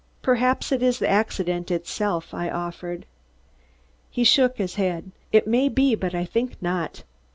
"Perhaps 0.23 0.71
it 0.71 0.81
is 0.81 0.97
the 0.97 1.07
accident 1.07 1.69
itself," 1.69 2.33
I 2.33 2.49
offered. 2.49 3.05
He 4.09 4.23
shook 4.23 4.57
his 4.57 4.73
head. 4.73 5.11
"It 5.31 5.45
may 5.47 5.69
be, 5.69 5.93
but 5.93 6.15
I 6.15 6.25
think 6.25 6.59
not. 6.59 7.03